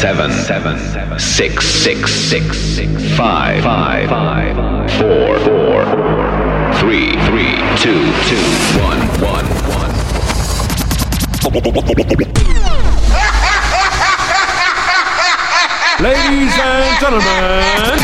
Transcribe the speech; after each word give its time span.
seven, 0.00 0.32
seven, 0.32 0.78
seven, 0.78 1.18
six, 1.18 1.66
six, 1.66 2.10
six, 2.10 2.56
six, 2.58 2.90
five, 3.18 3.62
five, 3.62 4.08
five, 4.08 4.56
four, 4.92 5.38
four, 5.40 5.84
three, 6.80 7.12
three, 7.28 7.60
two, 7.76 8.00
two, 8.24 8.40
one, 8.80 8.96
one, 9.20 9.44
one. 9.68 9.92
Ladies 16.00 16.54
and 16.56 16.98
gentlemen, 16.98 18.00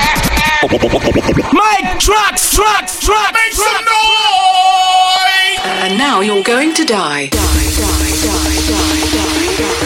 Mike 1.55 1.99
Trucks, 1.99 2.55
Trucks, 2.55 3.01
Trucks, 3.01 3.33
make 3.33 3.52
trucks. 3.52 3.73
some 3.73 3.85
noise! 3.87 4.37
And 5.65 5.97
now 5.97 6.21
you're 6.21 6.45
going 6.45 6.74
to 6.74 6.85
die. 6.85 7.29
Die, 7.29 7.38
die, 7.38 8.13
die, 8.21 8.60
die, 8.69 9.10
die, 9.16 9.80
die. 9.80 9.86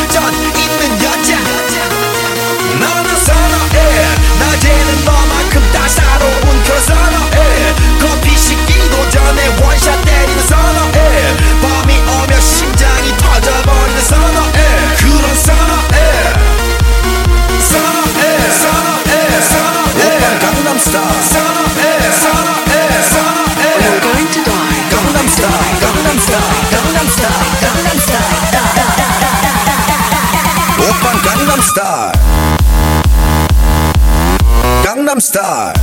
Style. 31.71 32.11
Gangnam 34.83 35.21
Style. 35.21 35.73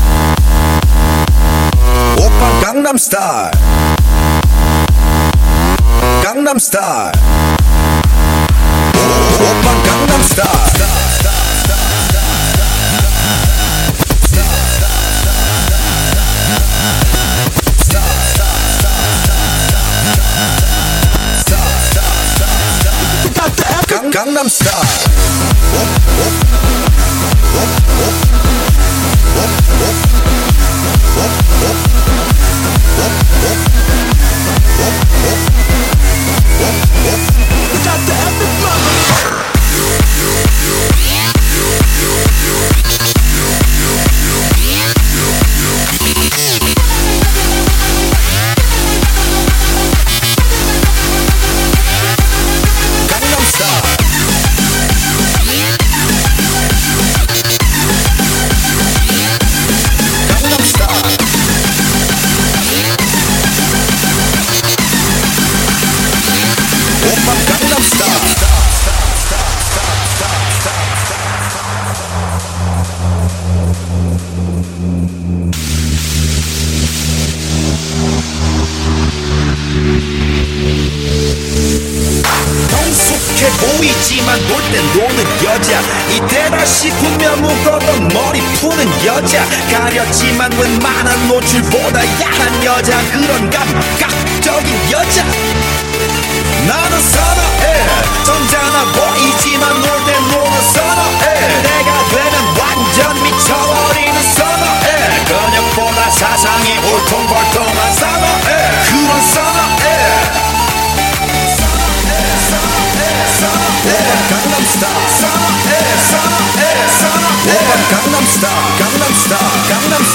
오빠 2.19 2.49
Gangnam 2.61 2.99
Style. 2.99 3.51
Gangnam 6.23 6.61
Style. 6.61 7.13
오빠 9.41 9.73
Gangnam 9.83 10.23
Style. 10.23 10.69
Gangnam 24.13 24.49
Style. 24.49 25.38
We 25.79 25.85
Got 37.85 38.01
the 38.07 38.13
epic 38.13 38.53
motherfucker 38.59 39.38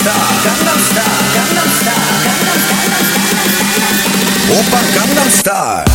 Gangnam 0.03 0.79
Style. 0.79 1.93
Opa 4.51 4.79
Gangnam 4.93 5.29
Style. 5.29 5.92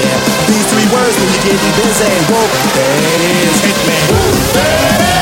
yeah. 0.00 0.16
These 0.48 0.66
three 0.72 0.88
words 0.94 1.14
when 1.18 1.28
you're 1.32 1.46
getting 1.52 1.74
busy. 1.76 2.12
Whoa, 2.30 2.44
that 2.76 3.20
is 3.20 3.56
hitman. 3.60 4.04
Whoa, 4.08 4.30
that 4.56 5.00
is. 5.16 5.21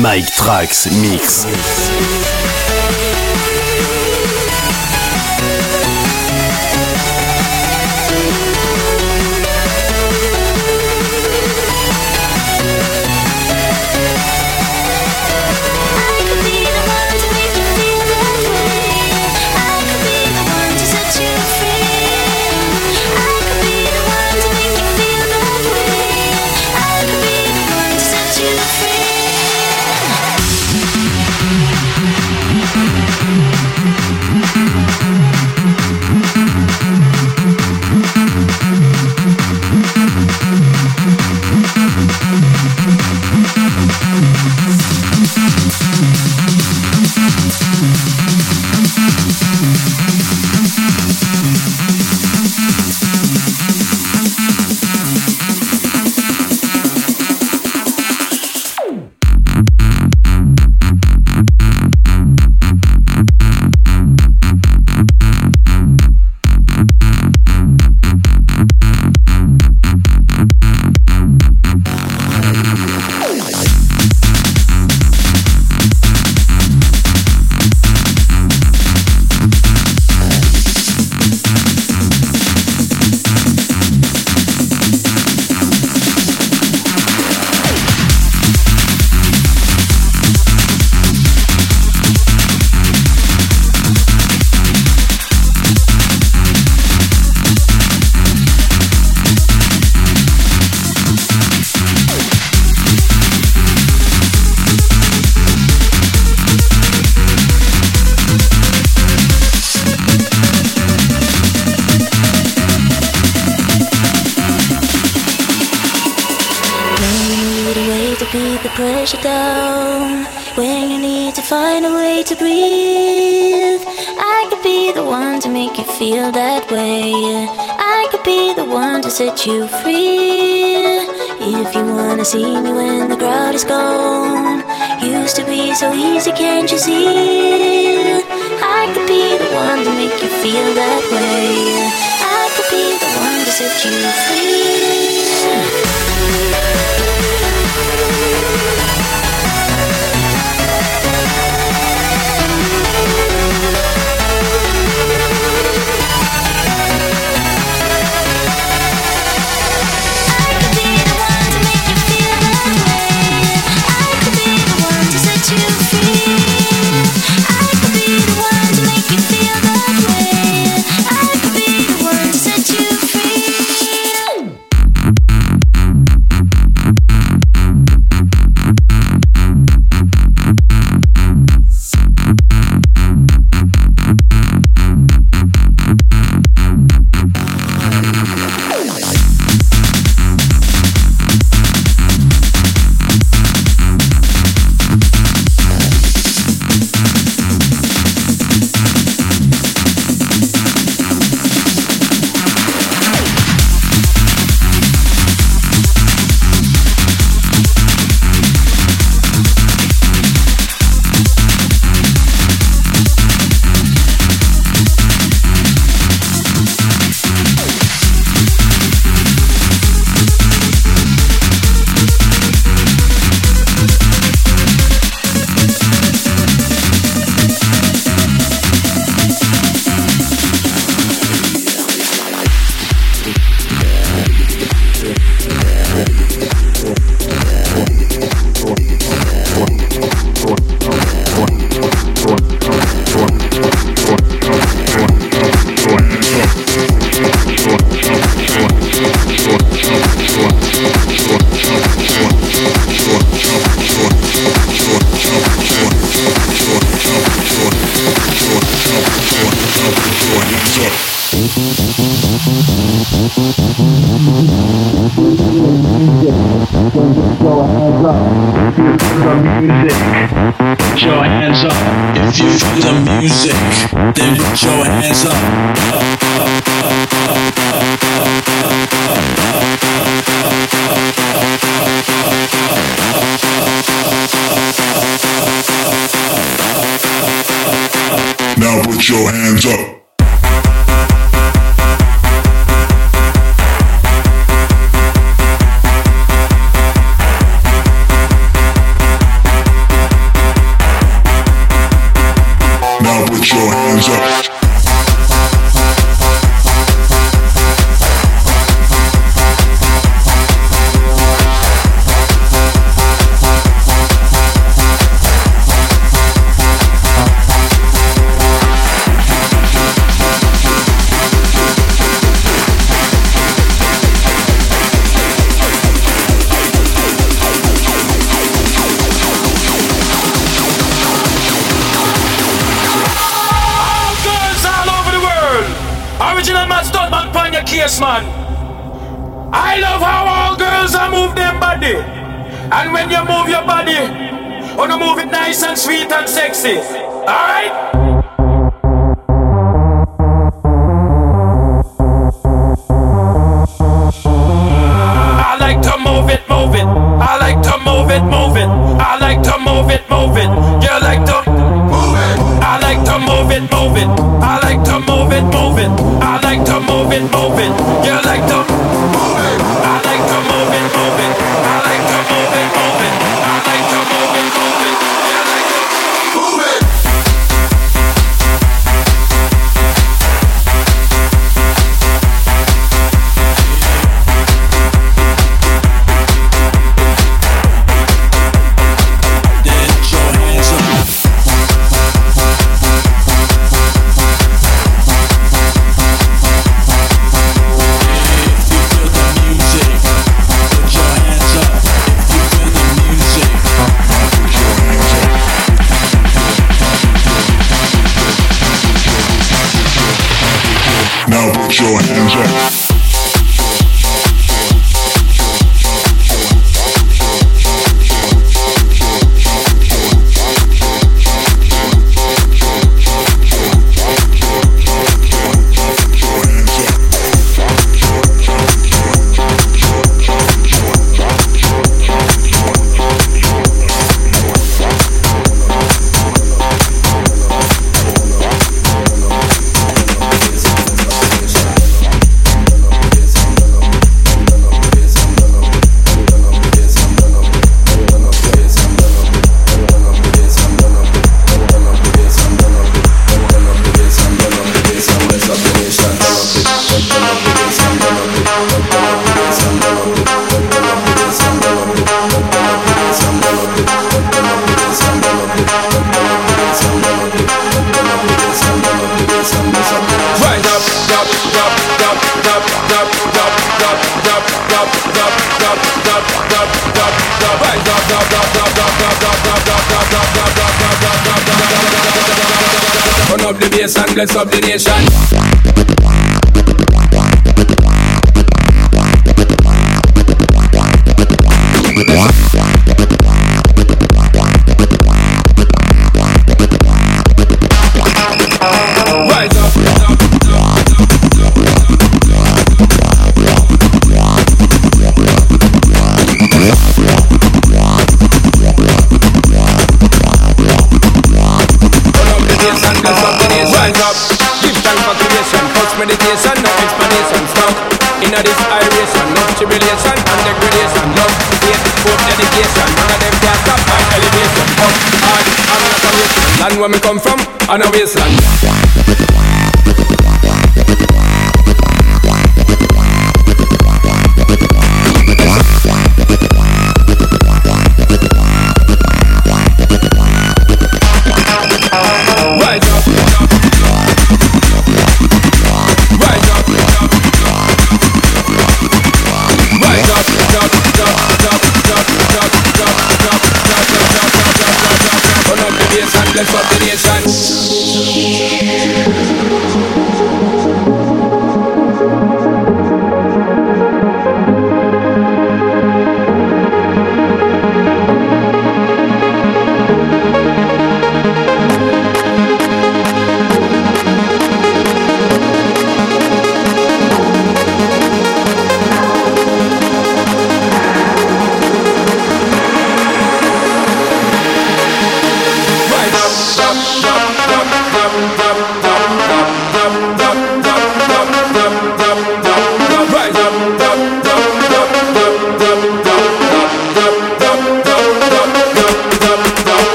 Mike 0.00 0.30
Trax 0.30 0.86
Mix. 1.00 2.15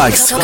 Tracks. 0.00 0.39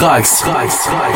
Mike 0.00 0.24
Trax. 0.24 0.86
I 0.88 1.09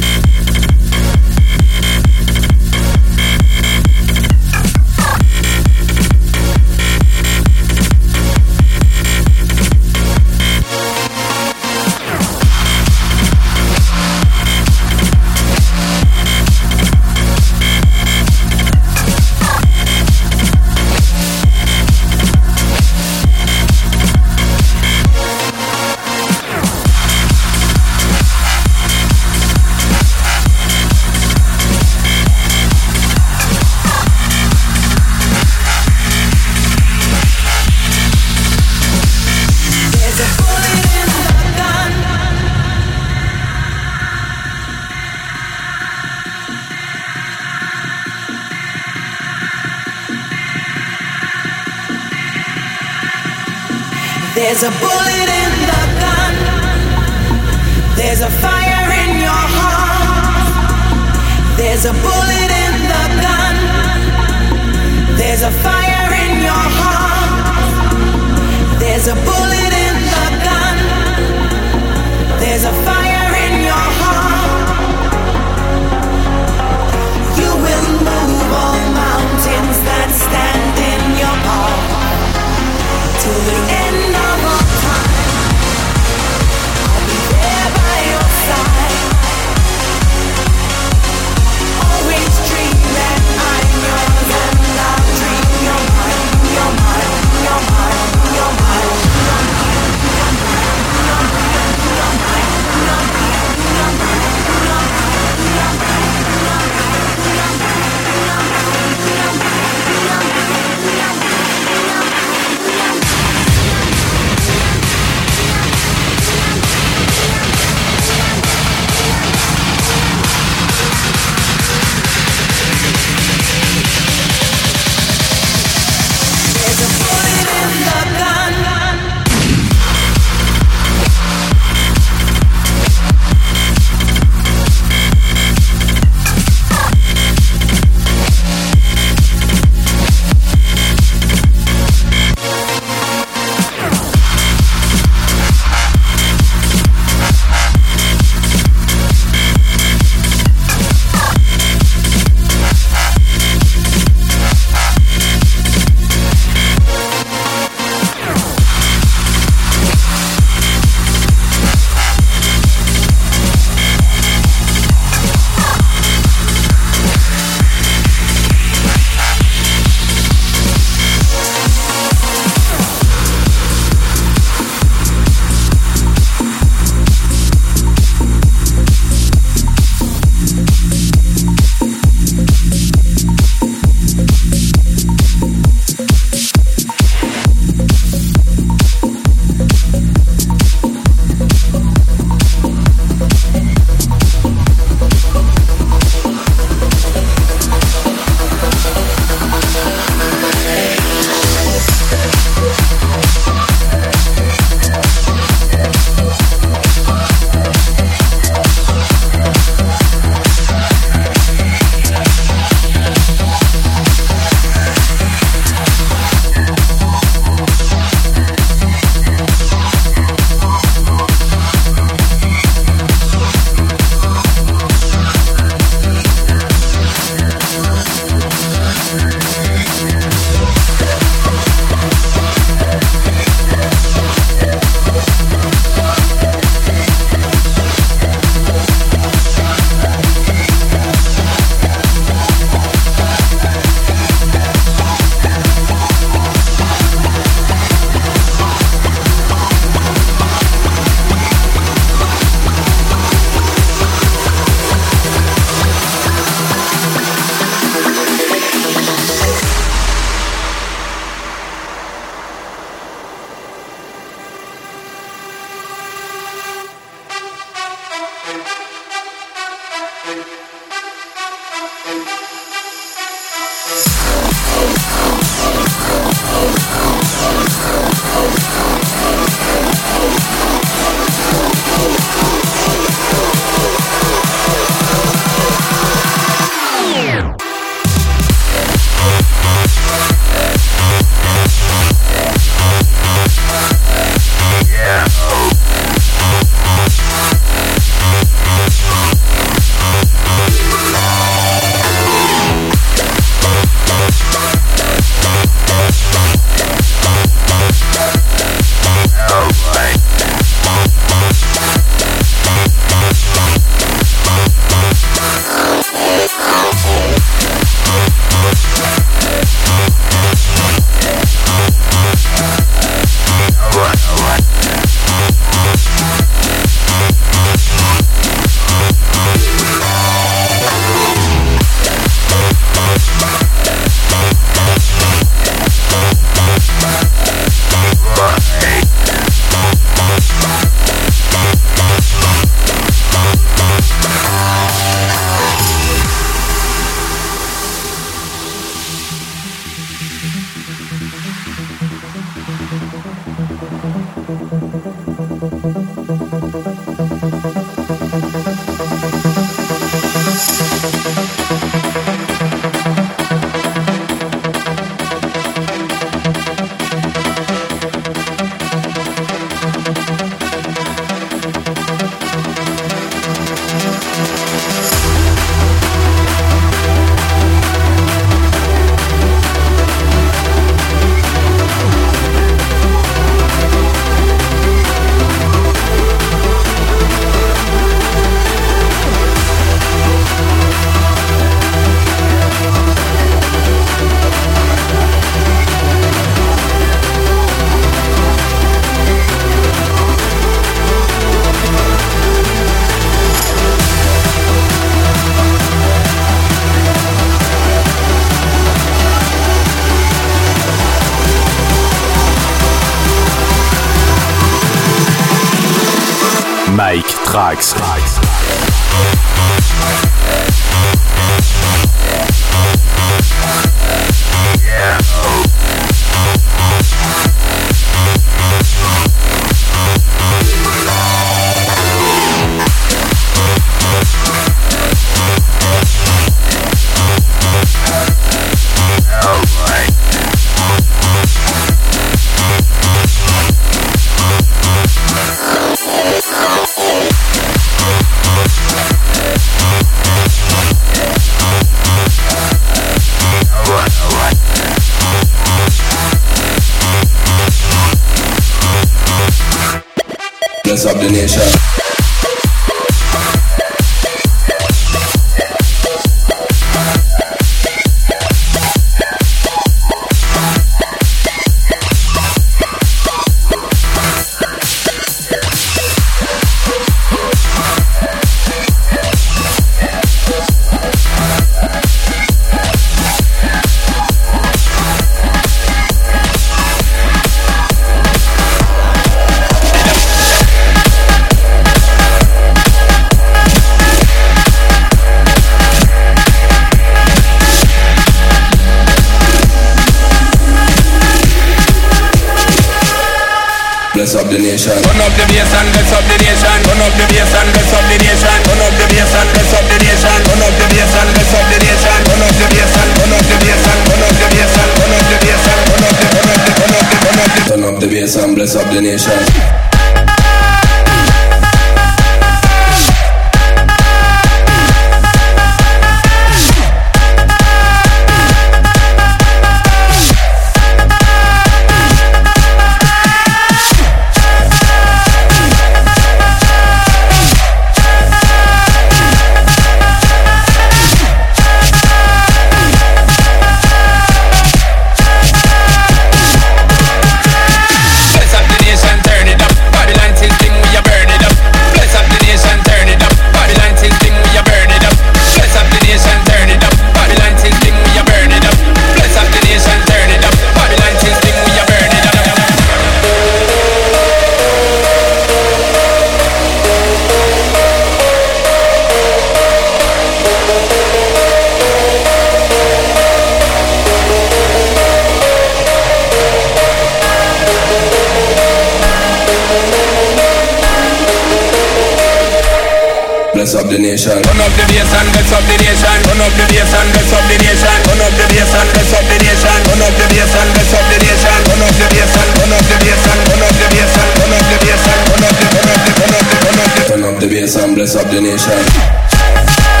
Bless 583.71 583.87
up 583.87 583.87
the 583.87 584.03
nation. 584.03 584.35
Run 584.35 584.59
up 584.59 584.73
the 584.75 584.83
bass 584.83 585.15
and 585.15 585.31
bless 585.31 585.51
up 585.55 585.63
the 585.63 585.75
nation. 585.79 586.17
Run 586.27 586.43
up 586.43 586.51
the 586.59 586.65
bass 586.67 586.91
and 586.91 587.07
bless 587.15 587.31
up 587.31 587.43
the 587.47 587.55
nation. 587.55 587.99
Run 588.03 588.19
up 588.19 588.33
the 588.35 588.45
bass 588.51 588.67
and 588.67 588.89
bless 588.91 589.13
up 589.15 589.23
the 589.31 589.37
nation. 589.39 589.79
Run 589.87 590.03
up 590.03 590.11
the 590.11 590.25
bass 590.27 590.55
and 590.59 590.69
bless 590.75 590.91
up 590.91 591.05
the 591.07 591.17
nation. 591.23 591.59
Run 591.71 591.79
up 591.79 591.95
the 591.95 592.07
bass 592.11 592.35
and 592.35 592.51
run 592.51 592.73
up 592.75 592.83
the 592.83 592.95
bass 592.99 593.23
and 593.31 593.39
run 593.47 593.63
up 593.63 593.71
the 593.79 593.87
bass 593.95 594.11
and 594.11 594.27
run 594.35 594.51
up 594.51 594.65
the 594.67 594.75
bass 594.75 595.07
and 595.07 595.23
run 595.23 595.43
up 595.47 595.55
the 595.55 595.67
run 595.71 595.87
up 595.87 596.03
the 596.03 596.11
run 596.19 596.35
up 596.35 596.43
the 596.43 596.55
run 596.67 596.79
up 596.83 596.91
the 596.91 597.03
Turn 597.07 597.23
up 597.23 597.35
the 597.39 597.47
bass 597.47 597.75
and 597.79 597.95
bless 597.95 598.11
up 598.19 598.27
the 598.27 598.39
nation. 598.43 600.00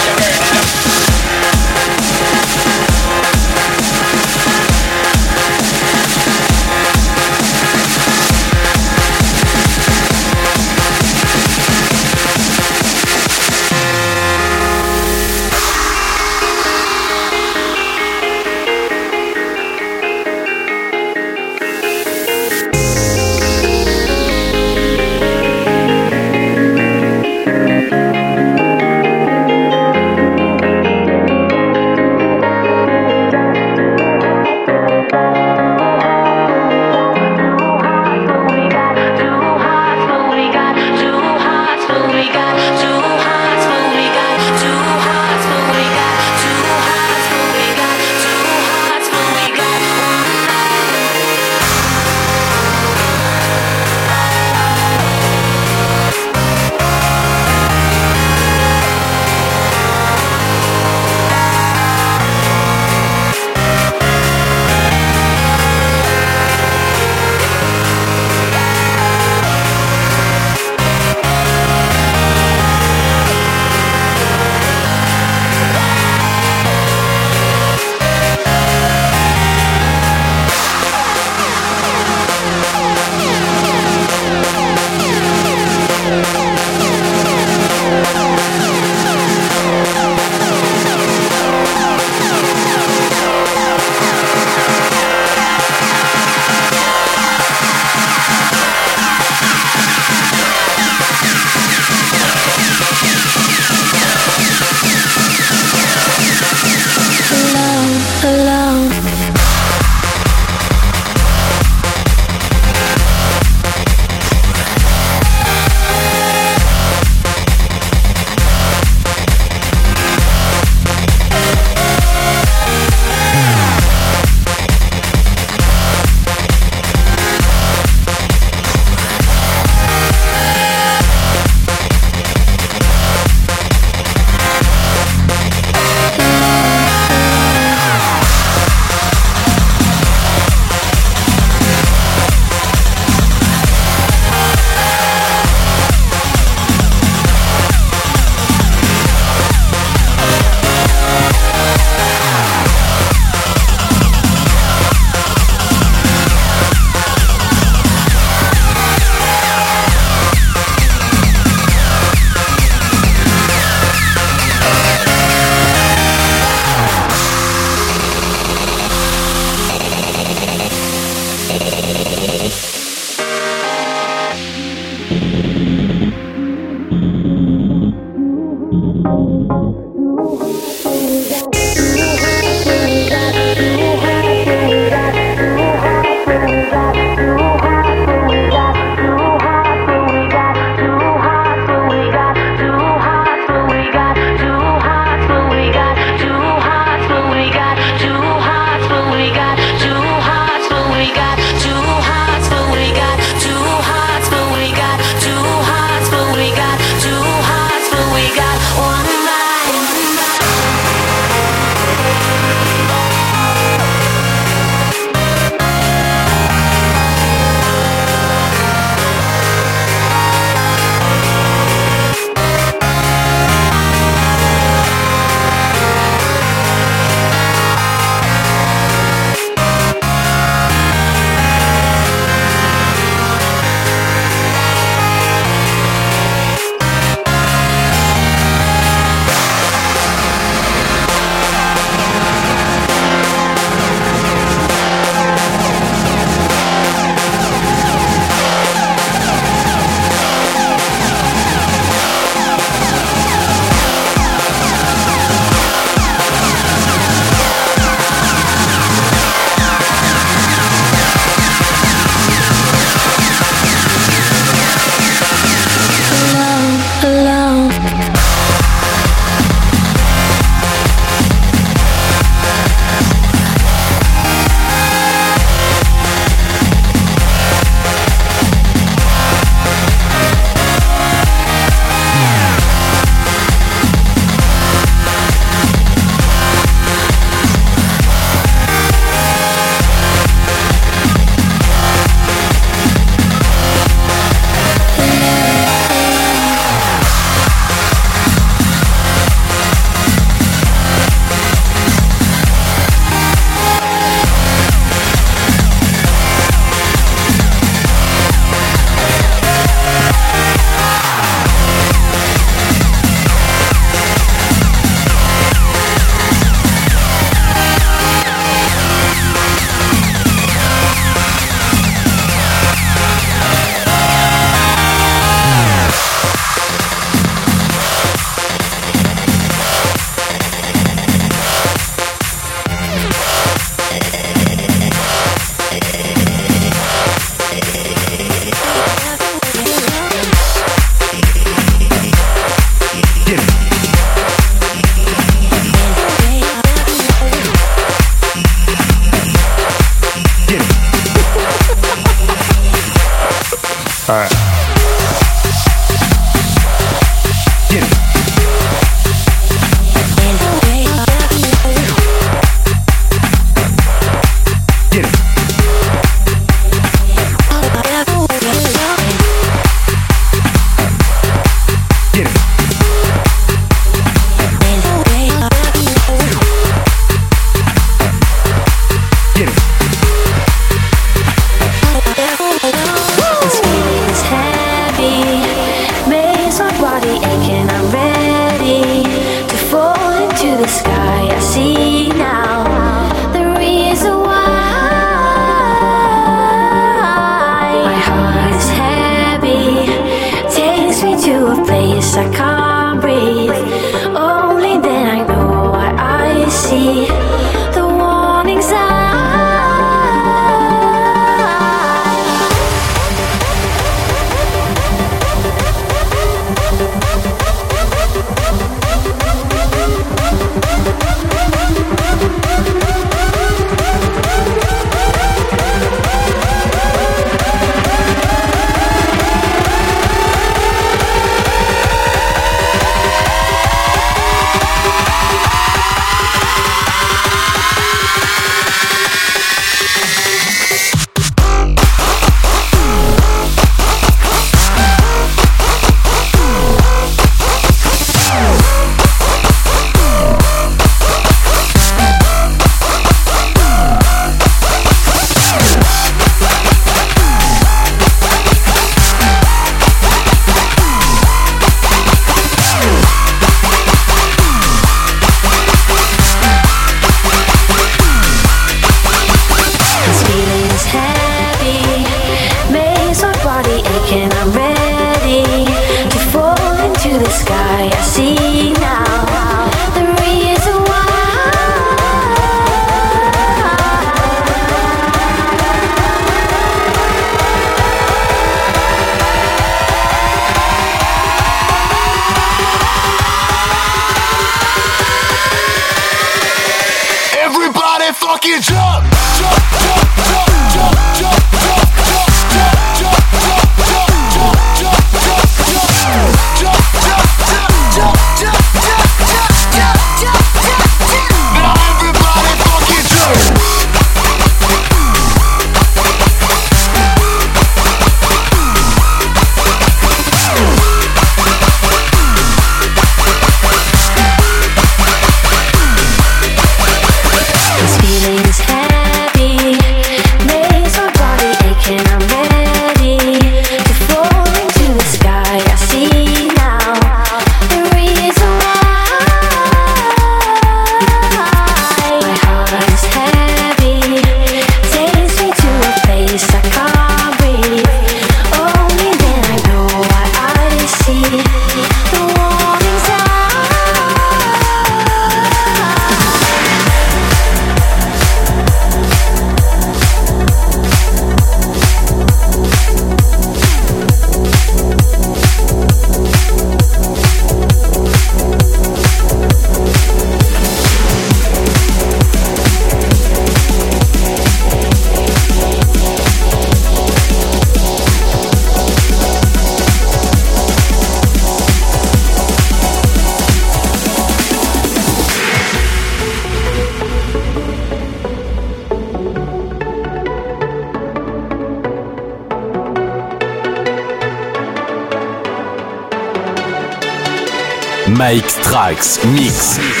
Strax 599.01 599.25
Mix. 599.25 600.00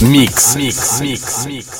Mike 0.00 0.30
Trax 0.30 0.56
Mix. 0.56 0.56
Mix. 0.56 1.00
Mix. 1.00 1.46
Mix. 1.46 1.77